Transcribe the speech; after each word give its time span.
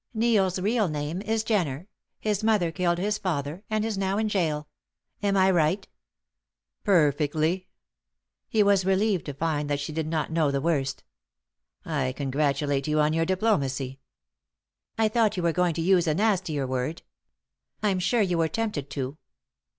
Neil's 0.15 0.57
real 0.57 0.87
name 0.89 1.21
is 1.21 1.43
Jenner; 1.43 1.87
his 2.19 2.43
mother 2.43 2.71
killed 2.71 2.97
his 2.97 3.19
father, 3.19 3.63
and 3.69 3.85
is 3.85 3.99
now 3.99 4.17
in 4.17 4.29
gaol. 4.29 4.67
Am 5.21 5.37
I 5.37 5.51
right?" 5.51 5.87
"Perfectly." 6.83 7.67
He 8.49 8.63
was 8.63 8.83
relieved 8.83 9.27
to 9.27 9.35
find 9.35 9.69
that 9.69 9.79
she 9.79 9.93
did 9.93 10.07
not 10.07 10.31
know 10.31 10.49
the 10.49 10.59
worst. 10.59 11.03
"I 11.85 12.13
congratulate 12.13 12.87
you 12.87 12.99
on 12.99 13.13
your 13.13 13.25
diplomacy." 13.25 13.99
"I 14.97 15.07
thought 15.07 15.37
you 15.37 15.43
were 15.43 15.53
going 15.53 15.75
to 15.75 15.83
use 15.83 16.07
a 16.07 16.15
nastier 16.15 16.65
word. 16.65 17.03
I 17.83 17.89
am 17.89 17.99
sure 17.99 18.23
you 18.23 18.39
were 18.39 18.47
tempted 18.47 18.89
to." 18.89 19.19